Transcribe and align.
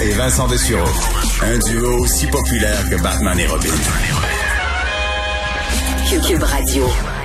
Et 0.00 0.12
Vincent 0.12 0.46
Dessureau. 0.46 0.88
Un 1.42 1.58
duo 1.58 1.98
aussi 1.98 2.26
populaire 2.28 2.88
que 2.88 3.02
Batman 3.02 3.36
et 3.38 3.46
Robin. 3.46 3.68
Cube 6.24 6.42
Radio. 6.42 7.15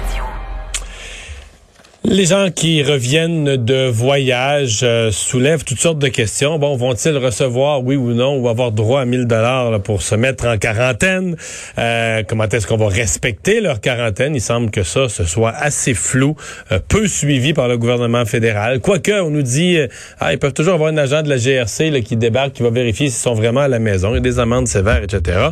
Les 2.03 2.25
gens 2.25 2.47
qui 2.49 2.81
reviennent 2.81 3.57
de 3.57 3.87
voyage 3.87 4.79
euh, 4.81 5.11
soulèvent 5.11 5.63
toutes 5.63 5.79
sortes 5.79 5.99
de 5.99 6.07
questions. 6.07 6.57
Bon, 6.57 6.75
vont-ils 6.75 7.15
recevoir, 7.15 7.83
oui 7.83 7.95
ou 7.95 8.13
non, 8.13 8.37
ou 8.37 8.49
avoir 8.49 8.71
droit 8.71 9.01
à 9.01 9.05
1000 9.05 9.27
dollars 9.27 9.79
pour 9.83 10.01
se 10.01 10.15
mettre 10.15 10.47
en 10.47 10.57
quarantaine? 10.57 11.35
Euh, 11.77 12.23
comment 12.27 12.45
est-ce 12.45 12.65
qu'on 12.65 12.77
va 12.77 12.87
respecter 12.87 13.61
leur 13.61 13.81
quarantaine? 13.81 14.33
Il 14.33 14.41
semble 14.41 14.71
que 14.71 14.81
ça, 14.81 15.09
ce 15.09 15.25
soit 15.25 15.51
assez 15.51 15.93
flou, 15.93 16.35
euh, 16.71 16.79
peu 16.87 17.07
suivi 17.07 17.53
par 17.53 17.67
le 17.67 17.77
gouvernement 17.77 18.25
fédéral. 18.25 18.79
Quoique, 18.79 19.21
on 19.21 19.29
nous 19.29 19.43
dit, 19.43 19.77
ah, 20.19 20.33
ils 20.33 20.39
peuvent 20.39 20.53
toujours 20.53 20.73
avoir 20.73 20.89
un 20.89 20.97
agent 20.97 21.21
de 21.21 21.29
la 21.29 21.37
GRC 21.37 22.01
qui 22.01 22.15
débarque, 22.15 22.53
qui 22.53 22.63
va 22.63 22.71
vérifier 22.71 23.11
s'ils 23.11 23.21
sont 23.21 23.35
vraiment 23.35 23.61
à 23.61 23.67
la 23.67 23.77
maison. 23.77 24.15
Il 24.15 24.21
des 24.21 24.39
amendes 24.39 24.67
sévères, 24.67 25.03
etc. 25.03 25.49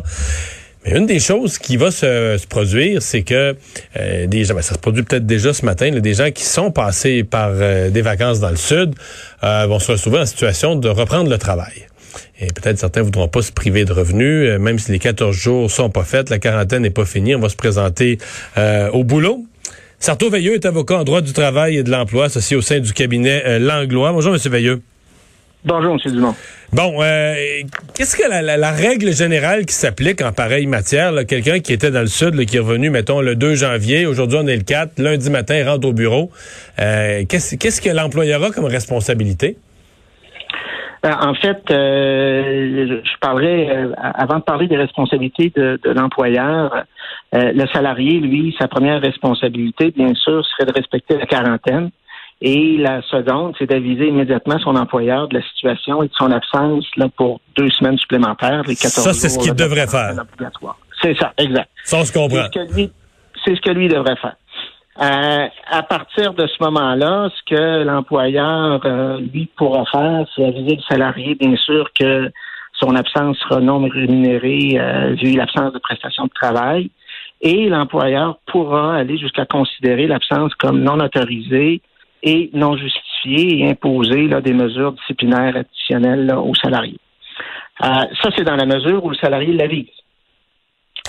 Mais 0.84 0.96
une 0.96 1.06
des 1.06 1.20
choses 1.20 1.58
qui 1.58 1.76
va 1.76 1.90
se, 1.90 2.46
produire, 2.46 3.02
c'est 3.02 3.22
que 3.22 3.56
euh, 3.98 4.26
des 4.26 4.44
gens, 4.44 4.54
ben, 4.54 4.62
ça 4.62 4.74
se 4.74 4.78
produit 4.78 5.02
peut-être 5.02 5.26
déjà 5.26 5.52
ce 5.52 5.64
matin, 5.64 5.90
des 5.90 6.14
gens 6.14 6.30
qui 6.30 6.44
sont 6.44 6.70
passés 6.70 7.22
par 7.22 7.50
euh, 7.52 7.90
des 7.90 8.02
vacances 8.02 8.40
dans 8.40 8.50
le 8.50 8.56
sud 8.56 8.94
euh, 9.44 9.66
vont 9.66 9.78
se 9.78 9.92
retrouver 9.92 10.20
en 10.20 10.26
situation 10.26 10.76
de 10.76 10.88
reprendre 10.88 11.28
le 11.28 11.38
travail. 11.38 11.86
Et 12.40 12.46
peut-être 12.46 12.78
certains 12.78 13.02
voudront 13.02 13.28
pas 13.28 13.42
se 13.42 13.52
priver 13.52 13.84
de 13.84 13.92
revenus, 13.92 14.58
même 14.58 14.78
si 14.78 14.90
les 14.90 14.98
14 14.98 15.36
jours 15.36 15.70
sont 15.70 15.90
pas 15.90 16.04
faits, 16.04 16.30
la 16.30 16.38
quarantaine 16.38 16.82
n'est 16.82 16.90
pas 16.90 17.04
finie, 17.04 17.34
on 17.34 17.40
va 17.40 17.48
se 17.48 17.56
présenter 17.56 18.18
au 18.92 19.04
boulot. 19.04 19.44
Sarto 20.00 20.28
Veilleux 20.28 20.54
est 20.54 20.64
avocat 20.64 20.96
en 20.96 21.04
droit 21.04 21.20
du 21.20 21.32
travail 21.32 21.76
et 21.76 21.82
de 21.84 21.90
l'emploi, 21.90 22.24
associé 22.24 22.56
au 22.56 22.62
sein 22.62 22.80
du 22.80 22.92
cabinet 22.94 23.60
Langlois. 23.60 24.10
Bonjour, 24.12 24.34
M. 24.34 24.40
Veilleux. 24.50 24.82
Bonjour, 25.62 25.92
M. 25.92 26.12
Dumont. 26.12 26.34
Bon, 26.72 27.02
euh, 27.02 27.34
qu'est-ce 27.94 28.16
que 28.16 28.22
la, 28.26 28.70
règle 28.70 29.12
générale 29.12 29.66
qui 29.66 29.74
s'applique 29.74 30.22
en 30.22 30.32
pareille 30.32 30.66
matière? 30.66 31.12
Quelqu'un 31.26 31.60
qui 31.60 31.74
était 31.74 31.90
dans 31.90 32.00
le 32.00 32.06
sud, 32.06 32.34
qui 32.46 32.56
est 32.56 32.60
revenu, 32.60 32.88
mettons, 32.88 33.20
le 33.20 33.36
2 33.36 33.56
janvier, 33.56 34.06
aujourd'hui 34.06 34.38
on 34.40 34.46
est 34.46 34.56
le 34.56 34.62
4, 34.62 34.98
lundi 34.98 35.30
matin, 35.30 35.56
il 35.58 35.68
rentre 35.68 35.86
au 35.86 35.92
bureau. 35.92 36.30
Euh, 36.78 37.24
qu'est-ce 37.28 37.80
que 37.82 37.90
l'employeur 37.94 38.42
a 38.42 38.50
comme 38.50 38.64
responsabilité? 38.64 39.58
Ben, 41.02 41.16
en 41.20 41.34
fait, 41.34 41.62
euh, 41.70 43.00
je 43.04 43.18
parlerai, 43.20 43.68
avant 44.14 44.38
de 44.38 44.44
parler 44.44 44.66
des 44.66 44.76
responsabilités 44.76 45.52
de, 45.54 45.78
de 45.82 45.90
l'employeur, 45.90 46.84
le 47.32 47.66
salarié, 47.72 48.18
lui, 48.18 48.54
sa 48.58 48.66
première 48.66 49.00
responsabilité, 49.00 49.92
bien 49.94 50.14
sûr, 50.14 50.44
serait 50.46 50.66
de 50.66 50.74
respecter 50.74 51.18
la 51.18 51.26
quarantaine. 51.26 51.90
Et 52.42 52.78
la 52.78 53.02
seconde, 53.02 53.54
c'est 53.58 53.66
d'aviser 53.66 54.08
immédiatement 54.08 54.58
son 54.60 54.74
employeur 54.76 55.28
de 55.28 55.38
la 55.38 55.42
situation 55.42 56.02
et 56.02 56.08
de 56.08 56.14
son 56.14 56.32
absence 56.32 56.86
là, 56.96 57.08
pour 57.14 57.40
deux 57.56 57.68
semaines 57.70 57.98
supplémentaires, 57.98 58.62
les 58.66 58.76
14 58.76 59.04
Ça, 59.04 59.12
c'est 59.12 59.28
ce 59.28 59.38
qu'il 59.38 59.54
devrait 59.54 59.86
faire. 59.86 60.14
C'est 61.02 61.16
ça, 61.18 61.32
exact. 61.36 61.68
Ça, 61.84 61.98
on 61.98 62.04
se 62.04 62.12
comprend. 62.12 62.46
C'est 63.44 63.56
ce 63.56 63.60
que 63.60 63.70
lui 63.70 63.88
devrait 63.88 64.16
faire. 64.16 64.36
Euh, 65.00 65.46
à 65.70 65.82
partir 65.82 66.34
de 66.34 66.46
ce 66.46 66.62
moment-là, 66.64 67.30
ce 67.34 67.54
que 67.54 67.84
l'employeur, 67.84 68.80
euh, 68.84 69.18
lui, 69.18 69.48
pourra 69.56 69.84
faire, 69.90 70.26
c'est 70.34 70.44
aviser 70.44 70.76
le 70.76 70.82
salarié, 70.82 71.34
bien 71.36 71.56
sûr, 71.56 71.90
que 71.98 72.30
son 72.78 72.94
absence 72.96 73.38
sera 73.38 73.60
non 73.60 73.86
rémunérée 73.86 74.78
euh, 74.78 75.14
vu 75.14 75.36
l'absence 75.36 75.72
de 75.72 75.78
prestation 75.78 76.24
de 76.24 76.32
travail. 76.34 76.90
Et 77.40 77.68
l'employeur 77.68 78.38
pourra 78.46 78.96
aller 78.96 79.16
jusqu'à 79.16 79.46
considérer 79.46 80.06
l'absence 80.06 80.54
comme 80.54 80.82
non 80.82 81.00
autorisée 81.00 81.80
et 82.22 82.50
non 82.52 82.76
justifié 82.76 83.58
et 83.58 83.70
imposer 83.70 84.28
là, 84.28 84.40
des 84.40 84.52
mesures 84.52 84.92
disciplinaires 84.92 85.56
additionnelles 85.56 86.32
aux 86.34 86.54
salariés. 86.54 86.98
Euh, 87.82 87.86
ça, 88.22 88.30
c'est 88.36 88.44
dans 88.44 88.56
la 88.56 88.66
mesure 88.66 89.04
où 89.04 89.10
le 89.10 89.16
salarié 89.16 89.52
l'avise. 89.52 89.86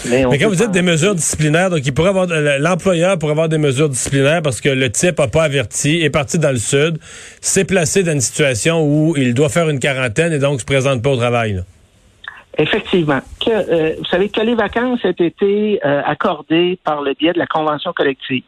Mais, 0.09 0.23
quand 0.23 0.47
vous 0.47 0.55
dites 0.55 0.71
des 0.71 0.81
mesures 0.81 1.13
disciplinaires, 1.13 1.69
donc 1.69 1.81
il 1.85 1.93
pourrait 1.93 2.09
avoir 2.09 2.25
l'employeur 2.27 3.19
pourrait 3.19 3.33
avoir 3.33 3.49
des 3.49 3.57
mesures 3.57 3.89
disciplinaires 3.89 4.41
parce 4.41 4.61
que 4.61 4.69
le 4.69 4.89
type 4.89 5.19
n'a 5.19 5.27
pas 5.27 5.43
averti, 5.43 6.01
est 6.01 6.09
parti 6.09 6.39
dans 6.39 6.49
le 6.49 6.57
sud, 6.57 6.97
s'est 7.41 7.65
placé 7.65 8.01
dans 8.01 8.13
une 8.13 8.21
situation 8.21 8.81
où 8.83 9.15
il 9.17 9.33
doit 9.33 9.49
faire 9.49 9.69
une 9.69 9.79
quarantaine 9.79 10.33
et 10.33 10.39
donc 10.39 10.61
se 10.61 10.65
présente 10.65 11.03
pas 11.03 11.11
au 11.11 11.17
travail. 11.17 11.61
Effectivement. 12.57 13.19
Que, 13.45 13.51
euh, 13.51 13.95
vous 13.99 14.05
savez 14.05 14.29
que 14.29 14.41
les 14.41 14.55
vacances 14.55 14.99
ont 15.03 15.09
été 15.09 15.79
euh, 15.85 16.01
accordées 16.05 16.79
par 16.83 17.01
le 17.01 17.13
biais 17.13 17.33
de 17.33 17.39
la 17.39 17.47
convention 17.47 17.93
collective 17.93 18.43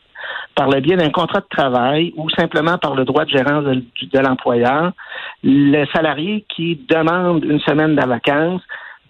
par 0.55 0.69
le 0.69 0.79
biais 0.81 0.95
d'un 0.95 1.09
contrat 1.09 1.39
de 1.39 1.47
travail 1.49 2.13
ou 2.15 2.29
simplement 2.29 2.77
par 2.77 2.95
le 2.95 3.05
droit 3.05 3.25
de 3.25 3.29
gérance 3.29 3.63
de, 3.63 4.19
l'employeur, 4.19 4.91
le 5.43 5.85
salarié 5.93 6.45
qui 6.55 6.79
demande 6.87 7.43
une 7.43 7.59
semaine 7.61 7.95
de 7.95 8.05
vacances 8.05 8.61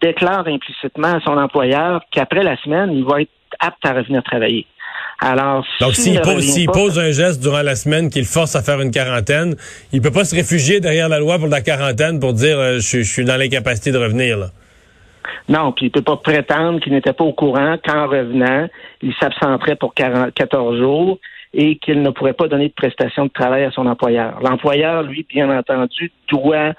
déclare 0.01 0.47
implicitement 0.47 1.13
à 1.13 1.21
son 1.21 1.37
employeur 1.37 2.01
qu'après 2.11 2.43
la 2.43 2.57
semaine, 2.57 2.91
il 2.91 3.05
va 3.05 3.21
être 3.21 3.31
apte 3.59 3.85
à 3.85 3.93
revenir 3.93 4.23
travailler. 4.23 4.65
Alors, 5.19 5.65
Donc, 5.79 5.95
s'il 5.95 6.19
pose, 6.69 6.99
un 6.99 7.11
geste 7.11 7.41
durant 7.41 7.61
la 7.61 7.75
semaine 7.75 8.09
qu'il 8.09 8.25
force 8.25 8.55
à 8.55 8.61
faire 8.61 8.81
une 8.81 8.91
quarantaine, 8.91 9.55
il 9.93 10.01
peut 10.01 10.11
pas 10.11 10.25
se 10.25 10.35
réfugier 10.35 10.81
derrière 10.81 11.07
la 11.07 11.19
loi 11.19 11.39
pour 11.39 11.47
la 11.47 11.61
quarantaine 11.61 12.19
pour 12.19 12.33
dire 12.33 12.59
euh, 12.59 12.79
je, 12.79 13.03
suis 13.03 13.23
dans 13.23 13.37
l'incapacité 13.37 13.91
de 13.91 13.97
revenir. 13.97 14.37
Là. 14.37 14.47
Non, 15.47 15.71
puis 15.71 15.85
il 15.85 15.91
peut 15.91 16.01
pas 16.01 16.17
prétendre 16.17 16.81
qu'il 16.81 16.91
n'était 16.91 17.13
pas 17.13 17.23
au 17.23 17.31
courant 17.31 17.77
qu'en 17.85 18.07
revenant, 18.07 18.67
il 19.01 19.13
s'absenterait 19.19 19.75
pour 19.75 19.93
14 19.93 20.77
jours 20.77 21.19
et 21.53 21.77
qu'il 21.77 22.01
ne 22.01 22.09
pourrait 22.09 22.33
pas 22.33 22.47
donner 22.47 22.69
de 22.69 22.73
prestation 22.73 23.25
de 23.25 23.31
travail 23.31 23.63
à 23.63 23.71
son 23.71 23.85
employeur. 23.85 24.39
L'employeur, 24.41 25.03
lui, 25.03 25.25
bien 25.29 25.55
entendu, 25.55 26.11
doit 26.29 26.73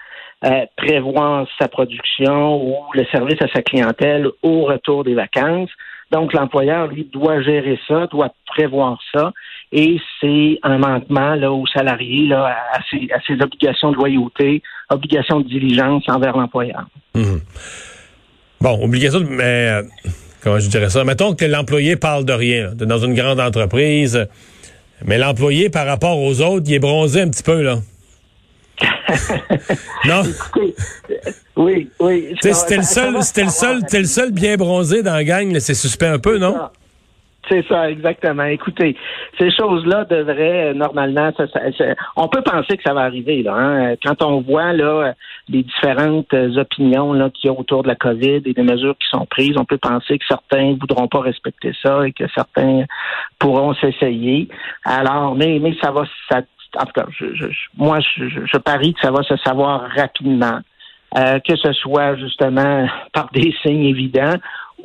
euh, 0.44 0.66
prévoir 0.76 1.46
sa 1.58 1.68
production 1.68 2.62
ou 2.62 2.76
le 2.92 3.04
service 3.06 3.40
à 3.40 3.48
sa 3.54 3.62
clientèle 3.62 4.28
au 4.42 4.64
retour 4.64 5.04
des 5.04 5.14
vacances. 5.14 5.70
Donc, 6.10 6.32
l'employeur, 6.32 6.88
lui, 6.88 7.08
doit 7.12 7.40
gérer 7.42 7.78
ça, 7.88 8.06
doit 8.08 8.30
prévoir 8.46 8.98
ça, 9.12 9.32
et 9.72 9.98
c'est 10.20 10.58
un 10.62 10.78
manquement 10.78 11.34
là, 11.34 11.50
aux 11.50 11.66
salariés 11.66 12.28
là, 12.28 12.56
à, 12.72 12.80
ses, 12.90 13.42
obligations 13.42 13.90
de 13.90 13.96
loyauté, 13.96 14.62
obligations 14.90 15.40
de 15.40 15.48
diligence 15.48 16.04
envers 16.08 16.36
l'employeur. 16.36 16.86
Mmh. 17.14 17.38
Bon, 18.60 18.84
obligation, 18.84 19.20
mais 19.28 19.70
euh, 19.70 19.82
comment 20.42 20.58
je 20.58 20.68
dirais 20.68 20.90
ça? 20.90 21.04
Mettons 21.04 21.34
que 21.34 21.44
l'employé 21.44 21.96
parle 21.96 22.24
de 22.24 22.32
rien, 22.32 22.72
dans 22.74 22.98
une 22.98 23.14
grande 23.14 23.40
entreprise, 23.40 24.28
mais 25.04 25.18
l'employé, 25.18 25.70
par 25.70 25.86
rapport 25.86 26.18
aux 26.18 26.40
autres, 26.40 26.64
il 26.66 26.74
est 26.74 26.78
bronzé 26.78 27.22
un 27.22 27.28
petit 27.28 27.42
peu, 27.42 27.62
là. 27.62 27.78
non? 30.04 30.22
oui, 31.56 31.88
oui. 32.00 32.34
C'était 32.40 32.76
le 32.76 32.82
seul, 32.82 33.22
c'était 33.22 33.44
le 33.44 33.50
seul, 33.50 33.82
le 33.92 34.04
seul 34.04 34.32
bien 34.32 34.56
bronzé 34.56 35.02
dans 35.02 35.14
la 35.14 35.24
gang, 35.24 35.58
c'est 35.60 35.74
suspect 35.74 36.06
un 36.06 36.18
peu, 36.18 36.38
non? 36.38 36.56
C'est 37.48 37.66
ça, 37.68 37.90
exactement. 37.90 38.44
Écoutez, 38.44 38.96
ces 39.38 39.50
choses-là 39.50 40.04
devraient 40.04 40.70
euh, 40.70 40.74
normalement, 40.74 41.30
on 42.16 42.28
peut 42.28 42.42
penser 42.42 42.76
que 42.76 42.82
ça 42.84 42.94
va 42.94 43.02
arriver 43.02 43.42
là. 43.42 43.54
Hein. 43.54 43.94
Quand 44.02 44.22
on 44.22 44.40
voit 44.40 44.72
là 44.72 45.14
les 45.48 45.62
différentes 45.62 46.32
euh, 46.32 46.56
opinions 46.56 47.12
là 47.12 47.28
qu'il 47.30 47.50
y 47.50 47.54
a 47.54 47.58
autour 47.58 47.82
de 47.82 47.88
la 47.88 47.96
COVID 47.96 48.42
et 48.44 48.54
des 48.54 48.62
mesures 48.62 48.96
qui 48.96 49.08
sont 49.10 49.26
prises, 49.26 49.56
on 49.58 49.64
peut 49.64 49.78
penser 49.78 50.18
que 50.18 50.24
certains 50.26 50.74
voudront 50.80 51.08
pas 51.08 51.20
respecter 51.20 51.72
ça 51.82 52.06
et 52.06 52.12
que 52.12 52.24
certains 52.34 52.84
pourront 53.38 53.74
s'essayer. 53.74 54.48
Alors, 54.84 55.34
mais 55.34 55.58
mais 55.60 55.74
ça 55.82 55.90
va, 55.90 56.04
ça, 56.30 56.40
en 56.80 56.86
tout 56.86 56.92
cas, 56.94 57.06
je, 57.10 57.46
moi 57.76 57.98
je, 58.00 58.24
je, 58.28 58.58
parie 58.58 58.94
que 58.94 59.00
ça 59.00 59.10
va 59.10 59.22
se 59.22 59.36
savoir 59.38 59.88
rapidement. 59.94 60.60
Euh, 61.16 61.38
que 61.38 61.54
ce 61.54 61.72
soit 61.74 62.16
justement 62.16 62.88
par 63.12 63.28
des 63.32 63.54
signes 63.62 63.84
évidents 63.84 64.34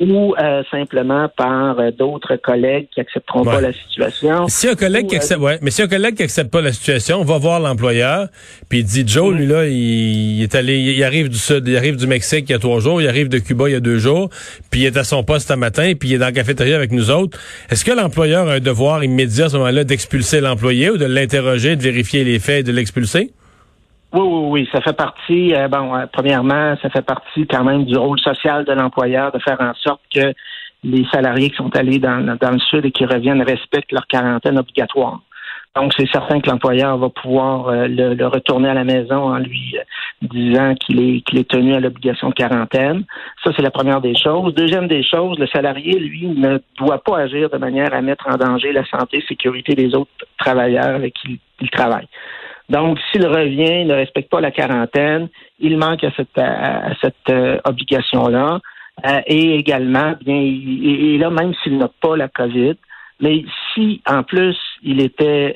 ou 0.00 0.34
euh, 0.34 0.62
simplement 0.70 1.28
par 1.36 1.78
euh, 1.78 1.90
d'autres 1.90 2.36
collègues 2.36 2.88
qui 2.92 3.00
accepteront 3.00 3.44
pas 3.44 3.60
la 3.60 3.72
situation. 3.72 4.48
Si 4.48 4.66
un 4.66 4.74
collègue 4.74 5.06
qui 5.06 5.16
accepte, 5.16 5.40
ouais, 5.40 5.58
mais 5.60 5.70
si 5.70 5.82
un 5.82 5.88
collègue 5.88 6.14
qui 6.14 6.22
accepte 6.22 6.50
pas 6.50 6.62
la 6.62 6.72
situation, 6.72 7.20
on 7.20 7.24
va 7.24 7.36
voir 7.36 7.60
l'employeur, 7.60 8.28
puis 8.70 8.78
il 8.78 8.84
dit 8.84 9.04
Joe, 9.06 9.34
lui 9.34 9.46
là, 9.46 9.66
il, 9.66 10.42
est 10.42 10.54
allé, 10.54 10.78
il 10.78 11.04
arrive 11.04 11.28
du 11.28 11.36
sud, 11.36 11.68
il 11.68 11.76
arrive 11.76 11.96
du 11.96 12.06
Mexique 12.06 12.46
il 12.48 12.52
y 12.52 12.54
a 12.54 12.58
trois 12.58 12.80
jours, 12.80 13.02
il 13.02 13.08
arrive 13.08 13.28
de 13.28 13.38
Cuba 13.38 13.68
il 13.68 13.72
y 13.72 13.76
a 13.76 13.80
deux 13.80 13.98
jours, 13.98 14.30
puis 14.70 14.80
il 14.80 14.86
est 14.86 14.96
à 14.96 15.04
son 15.04 15.22
poste 15.22 15.50
un 15.50 15.56
matin, 15.56 15.92
puis 15.98 16.08
il 16.08 16.14
est 16.14 16.18
dans 16.18 16.26
la 16.26 16.32
cafétéria 16.32 16.76
avec 16.76 16.92
nous 16.92 17.10
autres. 17.10 17.38
Est-ce 17.68 17.84
que 17.84 17.92
l'employeur 17.92 18.48
a 18.48 18.54
un 18.54 18.60
devoir 18.60 19.04
immédiat 19.04 19.46
à 19.46 19.48
ce 19.50 19.56
moment-là 19.58 19.84
d'expulser 19.84 20.40
l'employé 20.40 20.90
ou 20.90 20.96
de 20.96 21.04
l'interroger, 21.04 21.76
de 21.76 21.82
vérifier 21.82 22.24
les 22.24 22.38
faits 22.38 22.60
et 22.60 22.62
de 22.62 22.72
l'expulser? 22.72 23.32
Oui, 24.12 24.22
oui, 24.22 24.48
oui, 24.50 24.68
ça 24.72 24.80
fait 24.80 24.96
partie, 24.96 25.54
euh, 25.54 25.68
bon, 25.68 25.94
euh, 25.94 26.06
premièrement, 26.12 26.74
ça 26.82 26.90
fait 26.90 27.04
partie 27.04 27.46
quand 27.46 27.62
même 27.62 27.84
du 27.84 27.96
rôle 27.96 28.18
social 28.18 28.64
de 28.64 28.72
l'employeur 28.72 29.30
de 29.30 29.38
faire 29.38 29.60
en 29.60 29.72
sorte 29.74 30.00
que 30.12 30.32
les 30.82 31.06
salariés 31.12 31.50
qui 31.50 31.56
sont 31.56 31.74
allés 31.76 32.00
dans, 32.00 32.18
le 32.18 32.58
sud 32.58 32.84
et 32.86 32.90
qui 32.90 33.04
reviennent 33.04 33.42
respectent 33.42 33.92
leur 33.92 34.08
quarantaine 34.08 34.58
obligatoire. 34.58 35.20
Donc, 35.76 35.92
c'est 35.96 36.10
certain 36.10 36.40
que 36.40 36.50
l'employeur 36.50 36.98
va 36.98 37.08
pouvoir 37.08 37.68
euh, 37.68 37.86
le, 37.86 38.26
retourner 38.26 38.70
à 38.70 38.74
la 38.74 38.82
maison 38.82 39.32
en 39.32 39.38
lui 39.38 39.76
disant 40.22 40.74
qu'il 40.74 41.00
est, 41.00 41.20
qu'il 41.20 41.38
est 41.38 41.48
tenu 41.48 41.74
à 41.74 41.80
l'obligation 41.80 42.30
de 42.30 42.34
quarantaine. 42.34 43.04
Ça, 43.44 43.52
c'est 43.54 43.62
la 43.62 43.70
première 43.70 44.00
des 44.00 44.16
choses. 44.16 44.52
Deuxième 44.54 44.88
des 44.88 45.04
choses, 45.04 45.38
le 45.38 45.46
salarié, 45.46 45.96
lui, 46.00 46.26
ne 46.26 46.58
doit 46.76 46.98
pas 46.98 47.18
agir 47.18 47.48
de 47.48 47.58
manière 47.58 47.94
à 47.94 48.02
mettre 48.02 48.26
en 48.28 48.36
danger 48.36 48.72
la 48.72 48.84
santé 48.86 49.18
et 49.18 49.24
sécurité 49.28 49.76
des 49.76 49.94
autres 49.94 50.10
travailleurs 50.36 50.96
avec 50.96 51.14
qui 51.14 51.38
il 51.60 51.70
travaille. 51.70 52.08
Donc, 52.70 52.98
s'il 53.10 53.26
revient, 53.26 53.82
il 53.82 53.88
ne 53.88 53.94
respecte 53.94 54.30
pas 54.30 54.40
la 54.40 54.50
quarantaine, 54.50 55.28
il 55.58 55.76
manque 55.76 56.04
à 56.04 56.10
cette, 56.16 56.38
à 56.38 56.94
cette 57.00 57.60
obligation-là. 57.64 58.60
et 59.26 59.56
également, 59.56 60.14
bien, 60.24 60.36
et 60.36 61.18
là, 61.18 61.30
même 61.30 61.52
s'il 61.62 61.76
n'a 61.78 61.90
pas 62.00 62.16
la 62.16 62.28
COVID, 62.28 62.76
mais 63.20 63.44
si 63.74 64.00
en 64.06 64.22
plus 64.22 64.56
il 64.82 65.02
était 65.02 65.54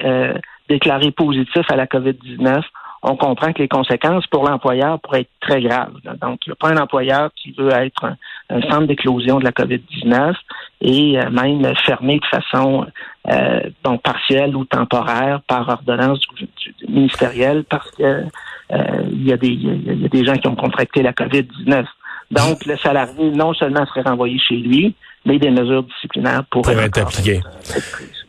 déclaré 0.69 1.13
positif 1.13 1.63
à 1.71 1.77
la 1.77 1.87
COVID-19, 1.87 2.63
on 3.07 3.17
comprend 3.17 3.53
que 3.53 3.59
les 3.59 3.69
conséquences 3.69 4.27
pour 4.29 4.49
l'employeur 4.49 4.99
pourraient 4.99 5.21
être 5.21 5.31
très 5.41 5.61
graves. 5.61 5.93
Donc, 6.23 6.41
il 6.47 6.51
n'y 6.51 6.53
a 6.53 6.57
pas 6.59 6.71
un 6.71 6.79
employeur 6.79 7.31
qui 7.37 7.53
veut 7.53 7.71
être 7.71 8.17
un, 8.49 8.63
centre 8.63 8.87
d'éclosion 8.87 9.39
de 9.39 9.45
la 9.45 9.51
COVID-19 9.51 10.35
et 10.81 11.19
euh, 11.19 11.31
même 11.31 11.75
fermer 11.85 12.19
de 12.19 12.27
façon 12.27 12.87
euh, 13.31 13.61
partielle 14.03 14.57
ou 14.57 14.65
temporaire 14.65 15.43
par 15.47 15.69
ordonnance 15.69 16.21
du, 16.37 16.49
ministérielle 16.89 17.65
parce 17.69 17.91
que 17.93 18.03
euh, 18.03 18.79
il, 19.11 19.27
y 19.27 19.33
a 19.33 19.37
des, 19.37 19.49
il 19.49 20.03
y 20.03 20.05
a 20.05 20.09
des 20.09 20.25
gens 20.25 20.35
qui 20.35 20.49
ont 20.49 20.57
contracté 20.57 21.03
la 21.03 21.13
COVID-19. 21.13 21.85
Donc, 22.31 22.65
le 22.65 22.77
salarié 22.79 23.31
non 23.31 23.53
seulement 23.55 23.85
serait 23.87 24.03
renvoyé 24.03 24.39
chez 24.39 24.57
lui, 24.57 24.95
mais 25.27 25.39
des 25.39 25.51
mesures 25.51 25.85
disciplinaires 25.85 26.45
pourraient 26.51 26.77
être 26.85 26.99
appliquées. 26.99 27.41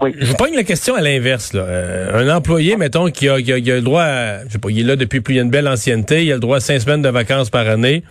Je 0.01 0.25
vous 0.25 0.35
pogne 0.35 0.55
la 0.55 0.63
question 0.63 0.95
à 0.95 1.01
l'inverse. 1.01 1.51
Euh, 1.55 2.13
un 2.13 2.35
employé, 2.35 2.77
mettons, 2.77 3.09
qui 3.09 3.29
a, 3.29 3.37
le 3.37 3.81
droit 3.81 4.03
à, 4.03 4.45
je 4.45 4.51
sais 4.51 4.59
pas, 4.59 4.69
il 4.69 4.79
est 4.79 4.83
là 4.83 4.95
depuis 4.95 5.21
plus, 5.21 5.35
il 5.35 5.39
a 5.39 5.43
une 5.43 5.49
belle 5.49 5.67
ancienneté, 5.67 6.25
il 6.25 6.31
a 6.31 6.35
le 6.35 6.41
droit 6.41 6.57
à 6.57 6.59
cinq 6.59 6.79
semaines 6.79 7.01
de 7.01 7.09
vacances 7.09 7.49
par 7.49 7.67
année, 7.67 8.03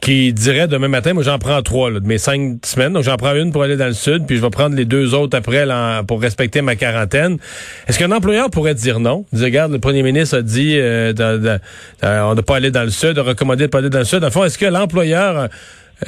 qui 0.00 0.32
dirait 0.32 0.68
demain 0.68 0.88
matin, 0.88 1.14
moi 1.14 1.22
j'en 1.22 1.38
prends 1.38 1.62
trois 1.62 1.90
de 1.90 2.00
mes 2.00 2.18
cinq 2.18 2.64
semaines, 2.64 2.92
donc 2.92 3.02
j'en 3.02 3.16
prends 3.16 3.34
une 3.34 3.52
pour 3.52 3.62
aller 3.62 3.76
dans 3.76 3.86
le 3.86 3.92
sud, 3.92 4.26
puis 4.26 4.36
je 4.36 4.42
vais 4.42 4.50
prendre 4.50 4.76
les 4.76 4.84
deux 4.84 5.14
autres 5.14 5.36
après 5.36 5.66
pour 6.06 6.20
respecter 6.20 6.62
ma 6.62 6.76
quarantaine. 6.76 7.38
Est-ce 7.88 7.98
qu'un 7.98 8.12
employeur 8.12 8.50
pourrait 8.50 8.74
dire 8.74 9.00
non? 9.00 9.24
Dire, 9.32 9.46
regarde, 9.46 9.72
le 9.72 9.78
premier 9.78 10.02
ministre 10.02 10.38
a 10.38 10.42
dit 10.42 10.76
euh, 10.78 11.12
on 12.02 12.34
ne 12.34 12.40
pas 12.40 12.56
aller 12.56 12.70
dans 12.70 12.84
le 12.84 12.90
sud, 12.90 13.18
a 13.18 13.22
recommandé 13.22 13.64
de 13.64 13.70
pas 13.70 13.78
aller 13.78 13.90
dans 13.90 13.98
le 13.98 14.04
sud. 14.04 14.22
En 14.22 14.30
fond, 14.30 14.44
est-ce 14.44 14.58
que 14.58 14.66
l'employeur 14.66 15.48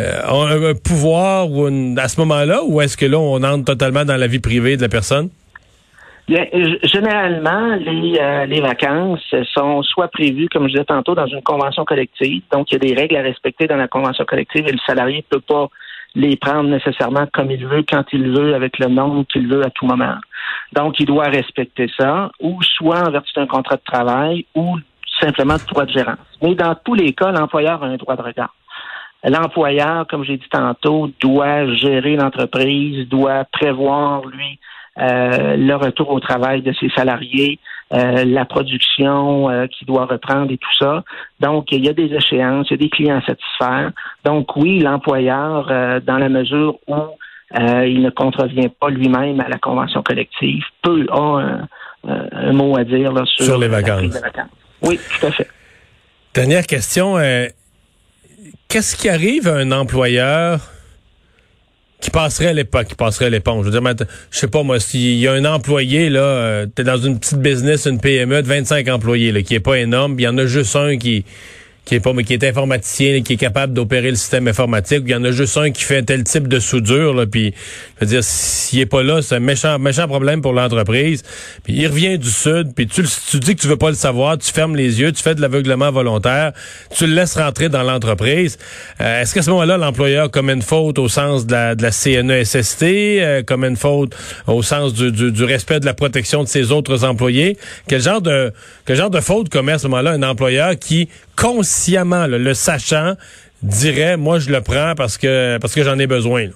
euh, 0.01 0.21
ont 0.29 0.47
un, 0.47 0.75
pouvoir 0.75 1.51
ou 1.51 1.67
à 1.97 2.09
ce 2.09 2.21
moment-là, 2.21 2.61
ou 2.67 2.81
est-ce 2.81 2.97
que 2.97 3.07
là, 3.07 3.19
on 3.19 3.43
entre 3.43 3.65
totalement 3.65 4.05
dans 4.05 4.17
la 4.17 4.27
vie 4.27 4.39
privée 4.39 4.77
de 4.77 4.83
la 4.83 4.89
personne? 4.89 5.31
Bien, 6.29 6.45
généralement, 6.83 7.77
les, 7.77 8.19
euh, 8.21 8.45
les 8.45 8.61
vacances 8.61 9.35
sont 9.55 9.83
soit 9.83 10.09
prévues, 10.09 10.49
comme 10.51 10.65
je 10.65 10.73
disais 10.73 10.85
tantôt, 10.85 11.15
dans 11.15 11.27
une 11.27 11.43
convention 11.43 11.87
collective. 11.87 12.43
Donc, 12.53 12.71
il 12.71 12.75
y 12.75 12.77
a 12.77 12.95
des 12.95 13.01
règles 13.01 13.17
à 13.17 13.23
respecter 13.23 13.67
dans 13.67 13.77
la 13.77 13.89
convention 13.89 14.27
collective 14.27 14.69
et 14.69 14.73
le 14.73 14.79
salarié 14.87 15.25
ne 15.33 15.39
peut 15.39 15.41
pas 15.41 15.69
les 16.15 16.37
prendre 16.37 16.69
nécessairement 16.69 17.27
comme 17.33 17.51
il 17.51 17.67
veut, 17.67 17.83
quand 17.89 18.05
il 18.13 18.31
veut, 18.31 18.55
avec 18.55 18.79
le 18.79 18.89
nombre 18.89 19.25
qu'il 19.25 19.49
veut 19.49 19.65
à 19.65 19.71
tout 19.71 19.87
moment. 19.87 20.17
Donc, 20.75 21.01
il 21.01 21.07
doit 21.07 21.29
respecter 21.29 21.91
ça, 21.99 22.31
ou 22.41 22.61
soit 22.63 23.09
en 23.09 23.11
vertu 23.11 23.33
d'un 23.35 23.47
contrat 23.47 23.77
de 23.77 23.83
travail, 23.85 24.45
ou 24.55 24.77
simplement 25.21 25.55
de 25.55 25.67
droit 25.67 25.87
de 25.87 25.93
gérance. 25.93 26.19
Mais 26.43 26.55
dans 26.55 26.75
tous 26.75 26.95
les 26.95 27.15
cas, 27.15 27.33
l'employeur 27.33 27.83
a 27.83 27.87
un 27.87 27.97
droit 27.97 28.17
de 28.17 28.23
regard. 28.23 28.55
L'employeur, 29.25 30.07
comme 30.07 30.25
j'ai 30.25 30.37
dit 30.37 30.49
tantôt, 30.51 31.11
doit 31.21 31.67
gérer 31.75 32.17
l'entreprise, 32.17 33.09
doit 33.09 33.45
prévoir, 33.51 34.25
lui, 34.27 34.61
euh, 35.01 35.57
le 35.57 35.75
retour 35.77 36.11
au 36.11 36.19
travail 36.19 36.63
de 36.63 36.73
ses 36.73 36.89
salariés, 36.91 37.61
euh, 37.93 38.25
la 38.25 38.45
production 38.45 39.49
euh, 39.49 39.67
qui 39.67 39.85
doit 39.85 40.07
reprendre 40.07 40.51
et 40.51 40.59
tout 40.59 40.77
ça. 40.79 41.05
Donc, 41.41 41.71
il 41.71 41.85
y 41.85 41.89
a 41.89 41.93
des 41.93 42.13
échéances, 42.13 42.67
il 42.71 42.73
y 42.73 42.75
a 42.75 42.79
des 42.79 42.91
clients 42.91 43.19
à 43.19 43.27
satisfaire. 43.27 43.93
Donc, 44.25 44.57
oui, 44.57 44.81
l'employeur, 44.81 45.67
dans 46.03 46.19
la 46.19 46.29
mesure 46.29 46.79
où 46.89 46.97
il 47.55 48.03
ne 48.03 48.11
contrevient 48.11 48.71
pas 48.81 48.91
lui-même 48.91 49.41
à 49.41 49.49
la 49.49 49.59
convention 49.59 50.03
collective, 50.03 50.65
peut 50.83 51.07
avoir 51.11 51.69
un, 52.07 52.53
mot 52.53 52.77
à 52.77 52.85
dire 52.85 53.13
sur, 53.27 53.59
les 53.59 53.69
vacances. 53.69 54.21
Oui, 54.83 54.99
tout 55.21 55.27
à 55.27 55.31
fait. 55.31 55.49
Dernière 56.35 56.67
question 56.67 57.17
qu'est-ce 58.69 58.97
qui 58.97 59.09
arrive 59.09 59.49
à 59.49 59.55
un 59.55 59.73
employeur 59.73 60.61
qui 62.01 62.11
passerait 62.11 62.55
l'époque, 62.55 62.89
qui 62.89 62.95
passerait 62.95 63.31
l'éponge. 63.31 63.67
Je 63.67 63.71
veux 63.71 63.81
dire, 63.81 64.07
je 64.31 64.39
sais 64.39 64.49
pas 64.49 64.63
moi, 64.63 64.79
s'il 64.79 65.19
y 65.19 65.27
a 65.27 65.33
un 65.33 65.45
employé 65.45 66.11
là, 66.11 66.21
euh, 66.21 66.67
t'es 66.67 66.85
dans 66.85 66.99
une 66.99 67.19
petite 67.19 67.39
business, 67.39 67.87
une 67.87 68.01
PME 68.01 68.43
de 68.43 68.47
25 68.47 68.89
employés 68.89 69.33
là, 69.33 69.43
qui 69.43 69.55
est 69.55 69.61
pas 69.61 69.79
énorme, 69.79 70.15
il 70.19 70.23
y 70.23 70.29
en 70.29 70.39
a 70.39 70.47
juste 70.47 70.77
un 70.77 70.97
qui 70.97 71.25
qui 71.89 71.95
est 71.95 72.01
pas 72.01 72.13
mais 72.13 72.23
qui 72.23 72.35
est 72.35 72.45
informaticien, 72.45 73.23
qui 73.23 73.33
est 73.33 73.39
capable 73.39 73.73
d'opérer 73.73 74.11
le 74.11 74.17
système 74.17 74.47
informatique. 74.47 75.05
Il 75.07 75.11
y 75.11 75.15
en 75.15 75.25
a 75.25 75.31
juste 75.31 75.57
un 75.57 75.71
qui 75.71 75.85
fait 75.85 75.97
un 75.97 76.03
tel 76.03 76.23
type 76.23 76.47
de 76.47 76.61
soudure, 76.61 77.15
là, 77.15 77.25
puis 77.27 77.55
je 77.97 78.05
veux 78.05 78.11
dire, 78.11 78.23
s'il 78.23 78.81
est 78.81 78.87
pas 78.87 79.03
là, 79.03 79.23
c'est 79.23 79.37
un 79.37 79.41
méchant, 79.41 79.79
méchant 79.79 80.07
problème 80.07 80.43
pour 80.43 80.53
l'entreprise. 80.53 81.23
Puis 81.65 81.73
il 81.73 81.87
revient 81.87 82.19
du 82.19 82.29
sud, 82.29 82.75
puis 82.77 82.87
tu, 82.87 83.05
tu 83.31 83.41
dis 83.41 83.57
que 83.57 83.63
tu 83.63 83.69
veux 83.69 83.79
pas 83.79 83.89
le 83.89 83.95
savoir, 83.95 84.37
tu 84.37 84.53
fermes 84.53 84.77
les 84.77 85.01
yeux, 85.01 85.13
tu 85.13 85.23
fais 85.23 85.35
de 85.35 85.41
l'aveuglement 85.41 85.91
volontaire, 85.91 86.53
tu 86.95 87.07
le 87.07 87.15
laisses 87.15 87.37
rentrer 87.37 87.71
dans 87.71 87.83
l'entreprise. 87.83 88.59
Euh, 89.01 89.23
est-ce 89.23 89.33
qu'à 89.33 89.41
ce, 89.41 89.49
moment-là, 89.49 89.79
l'employeur 89.79 90.31
commet 90.31 90.53
une 90.53 90.61
faute 90.61 90.99
au 90.99 91.09
sens 91.09 91.47
de 91.47 91.53
la, 91.53 91.75
de 91.75 91.83
la 91.83 91.91
CNESST, 91.91 92.83
euh, 92.83 93.43
commet 93.43 93.69
une 93.69 93.77
faute 93.77 94.15
au 94.47 94.63
sens 94.63 94.93
du, 94.93 95.11
du, 95.11 95.33
du, 95.33 95.45
respect 95.45 95.81
de 95.81 95.87
la 95.87 95.95
protection 95.95 96.45
de 96.45 96.49
ses 96.49 96.71
autres 96.71 97.07
employés? 97.07 97.57
Quel 97.89 98.03
genre 98.03 98.21
de 98.21 98.53
quel 98.85 98.97
genre 98.97 99.11
de 99.11 99.21
faute 99.21 99.49
commet 99.49 99.73
à 99.73 99.79
ce 99.79 99.87
moment-là 99.89 100.11
un 100.11 100.23
employeur 100.23 100.79
qui 100.79 101.09
consciemment, 101.41 102.27
le 102.27 102.55
sachant, 102.55 103.15
dirait, 103.63 104.17
moi, 104.17 104.39
je 104.39 104.51
le 104.51 104.61
prends 104.61 104.95
parce 104.97 105.17
que 105.19 105.59
parce 105.59 105.75
que 105.75 105.83
j'en 105.83 105.99
ai 105.99 106.07
besoin. 106.07 106.49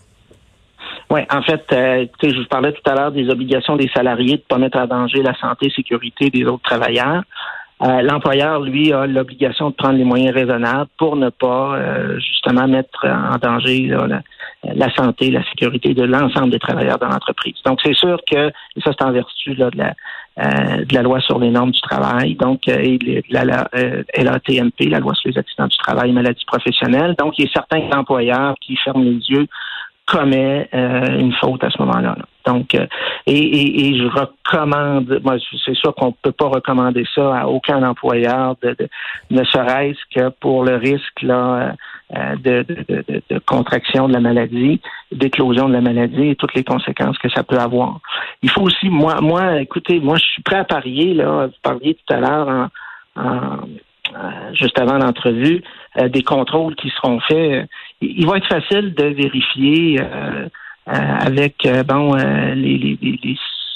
Oui, 1.11 1.21
en 1.31 1.43
fait, 1.43 1.63
euh, 1.73 2.07
je 2.23 2.35
vous 2.35 2.47
parlais 2.47 2.73
tout 2.73 2.91
à 2.91 2.95
l'heure 2.95 3.13
des 3.13 3.29
obligations 3.29 3.77
des 3.77 3.91
salariés 3.95 4.37
de 4.37 4.43
ne 4.43 4.47
pas 4.49 4.59
mettre 4.59 4.79
en 4.79 4.87
danger 4.87 5.23
la 5.23 5.35
santé 5.39 5.67
et 5.67 5.71
sécurité 5.71 6.31
des 6.31 6.45
autres 6.45 6.63
travailleurs. 6.63 7.23
Euh, 7.83 8.01
l'employeur, 8.03 8.61
lui, 8.61 8.93
a 8.93 9.07
l'obligation 9.07 9.71
de 9.71 9.75
prendre 9.75 9.97
les 9.97 10.05
moyens 10.05 10.33
raisonnables 10.33 10.89
pour 10.99 11.17
ne 11.17 11.31
pas 11.31 11.77
euh, 11.77 12.19
justement 12.21 12.69
mettre 12.69 13.07
en 13.07 13.37
danger 13.39 13.93
la, 14.63 14.95
santé 14.95 15.33
la 15.33 15.43
sécurité 15.45 15.93
de 15.93 16.05
l'ensemble 16.05 16.51
des 16.51 16.61
travailleurs 16.61 16.99
dans 16.99 17.09
l'entreprise. 17.09 17.57
Donc, 17.67 17.81
c'est 17.85 17.95
sûr 17.95 18.21
que, 18.31 18.49
et 18.49 18.81
ça 18.85 18.93
c'est 18.97 19.05
en 19.05 19.11
vertu 19.11 19.55
de, 19.55 19.69
la, 19.75 19.95
de 20.85 20.95
la 20.95 21.03
loi 21.03 21.21
sur 21.21 21.41
les 21.41 21.51
normes 21.51 21.73
du 21.73 21.81
travail, 21.81 22.37
donc 22.37 22.69
et 22.69 22.99
de 22.99 23.23
la, 23.31 23.45
la 23.45 23.69
LATMP, 24.17 24.89
la 24.89 25.01
loi 25.01 25.15
sur 25.15 25.31
les 25.31 25.39
accidents 25.39 25.67
du 25.67 25.77
travail 25.79 26.11
et 26.11 26.13
maladies 26.13 26.45
professionnelles. 26.47 27.17
Donc, 27.19 27.37
il 27.39 27.47
y 27.47 27.49
a 27.49 27.53
certains 27.53 27.83
employeurs 27.99 28.55
qui 28.61 28.77
ferment 28.77 29.03
les 29.03 29.19
yeux 29.29 29.49
commet 30.07 30.69
euh, 30.75 31.19
une 31.19 31.33
faute 31.35 31.63
à 31.65 31.71
ce 31.71 31.81
moment-là. 31.83 32.17
Donc, 32.45 32.75
euh, 32.75 32.87
et, 33.27 33.97
je 33.97 34.07
recommande, 34.07 35.21
moi, 35.23 35.37
c'est 35.65 35.75
sûr 35.75 35.95
qu'on 35.95 36.09
ne 36.09 36.13
peut 36.23 36.33
pas 36.33 36.49
recommander 36.49 37.05
ça 37.15 37.37
à 37.37 37.47
aucun 37.47 37.83
employeur, 37.83 38.57
de, 38.63 38.77
ne 39.31 39.45
serait-ce 39.45 40.01
que 40.15 40.29
pour 40.41 40.65
le 40.65 40.77
risque 40.77 41.23
là, 41.23 41.75
euh, 42.17 42.37
de, 42.37 42.67
de, 43.31 43.39
contraction 43.47 44.09
de 44.09 44.13
la 44.13 44.21
maladie, 44.21 44.81
d'éclosion 45.13 45.69
de 45.69 45.75
la 45.75 45.81
maladie 45.81 46.31
et 46.31 46.37
toutes 46.37 46.55
les 46.55 46.65
conséquences 46.65 47.19
que 47.19 47.31
ça 47.31 47.45
peut 47.45 47.59
avoir. 47.59 48.01
Il 48.43 48.51
faut 48.51 48.63
aussi, 48.63 48.89
moi, 48.89 49.21
moi, 49.21 49.61
écoutez, 49.61 50.01
moi, 50.01 50.17
je 50.17 50.25
suis 50.25 50.43
prêt 50.43 50.57
à 50.57 50.65
parier, 50.65 51.15
là, 51.15 51.47
vous 51.47 51.53
parliez 51.63 51.95
tout 51.95 52.15
à 52.15 52.19
l'heure 52.19 52.69
en 53.17 53.59
euh, 54.15 54.53
juste 54.53 54.79
avant 54.79 54.99
l'entrevue, 54.99 55.63
euh, 55.97 56.09
des 56.09 56.23
contrôles 56.23 56.75
qui 56.75 56.91
seront 56.91 57.21
faits. 57.21 57.67
Il 58.03 58.27
va 58.27 58.37
être 58.37 58.49
facile 58.49 58.95
de 58.95 59.05
vérifier 59.05 60.01
euh, 60.01 60.49
avec 60.87 61.69
bon 61.87 62.15
les, 62.55 62.99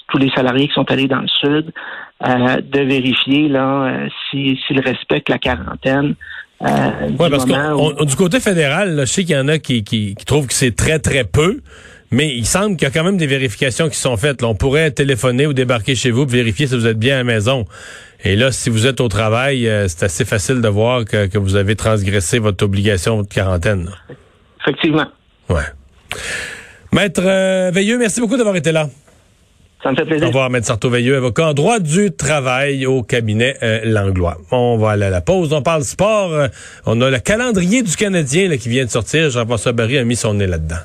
tous 0.09 0.19
les 0.19 0.31
salariés 0.31 0.69
qui 0.69 0.75
sont 0.75 0.91
allés 0.91 1.09
dans 1.09 1.21
le 1.21 1.29
sud, 1.29 1.73
de 2.21 2.81
vérifier 2.81 3.49
là 3.49 4.07
s'ils 4.31 4.81
respectent 4.81 5.29
la 5.29 5.39
quarantaine. 5.39 6.15
Oui, 6.61 7.31
parce 7.31 7.45
que 7.45 8.05
du 8.05 8.17
côté 8.17 8.41
fédéral, 8.41 8.97
je 9.01 9.05
sais 9.05 9.25
qu'il 9.25 9.37
y 9.37 9.39
en 9.39 9.49
a 9.49 9.59
qui, 9.59 9.85
qui, 9.85 10.15
qui 10.17 10.25
trouvent 10.25 10.47
que 10.47 10.55
c'est 10.55 10.75
très, 10.75 10.99
très 10.99 11.25
peu. 11.25 11.61
Mais 12.11 12.35
il 12.35 12.47
semble 12.47 12.77
qu'il 12.77 12.87
y 12.87 12.91
a 12.91 12.91
quand 12.91 13.05
même 13.05 13.17
des 13.17 13.27
vérifications 13.27 13.89
qui 13.89 13.97
sont 13.97 14.17
faites. 14.17 14.43
on 14.43 14.55
pourrait 14.55 14.91
téléphoner 14.91 15.47
ou 15.47 15.53
débarquer 15.53 15.95
chez 15.95 16.11
vous 16.11 16.23
pour 16.23 16.33
vérifier 16.33 16.67
si 16.67 16.77
vous 16.77 16.87
êtes 16.87 16.99
bien 16.99 17.15
à 17.15 17.19
la 17.19 17.25
maison. 17.25 17.65
Et 18.25 18.37
là, 18.37 18.53
si 18.53 18.71
vous 18.71 18.87
êtes 18.87 19.01
au 19.01 19.09
travail, 19.09 19.69
euh, 19.69 19.89
c'est 19.89 20.05
assez 20.05 20.25
facile 20.25 20.61
de 20.61 20.69
voir 20.69 21.05
que, 21.05 21.37
vous 21.39 21.57
avez 21.57 21.77
transgressé 21.77 22.39
votre 22.39 22.65
obligation 22.65 23.23
de 23.23 23.27
quarantaine. 23.27 23.91
Effectivement. 24.61 25.07
Ouais. 25.49 25.63
Maître 26.93 27.23
euh, 27.25 27.71
Veilleux, 27.73 27.99
merci 27.99 28.21
beaucoup 28.21 28.37
d'avoir 28.37 28.57
été 28.57 28.73
là. 28.73 28.89
Ça 29.83 29.91
me 29.91 29.97
fait 29.97 30.05
plaisir. 30.05 30.25
Au 30.25 30.29
revoir, 30.29 30.51
Maître 30.51 30.67
Sarto-Veilleux, 30.67 31.17
avocat 31.17 31.49
en 31.49 31.55
droit 31.55 31.79
du 31.79 32.11
travail 32.11 32.87
au 32.87 33.03
cabinet 33.03 33.57
euh, 33.63 33.81
Langlois. 33.85 34.39
On 34.51 34.79
va 34.79 34.93
aller 34.93 35.05
à 35.05 35.11
la 35.11 35.21
pause. 35.21 35.53
On 35.53 35.63
parle 35.63 35.85
sport. 35.85 36.49
on 36.87 37.01
a 37.01 37.11
le 37.11 37.19
calendrier 37.19 37.83
du 37.83 37.95
Canadien 37.95 38.57
qui 38.57 38.69
vient 38.69 38.85
de 38.85 38.91
sortir. 38.91 39.31
Jean-François 39.31 39.73
Barry 39.73 39.99
a 39.99 40.05
mis 40.05 40.17
son 40.17 40.35
nez 40.35 40.47
là-dedans. 40.47 40.77